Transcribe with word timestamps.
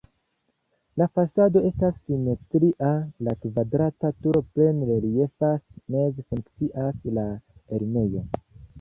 La 1.01 1.07
fasado 1.19 1.61
estas 1.69 1.99
simetria, 2.05 2.89
la 3.29 3.37
kvadrata 3.45 4.13
turo 4.25 4.43
plene 4.57 4.91
reliefas, 4.95 5.65
meze 5.99 6.29
funkcias 6.33 7.09
la 7.21 7.33
enirejo. 7.81 8.31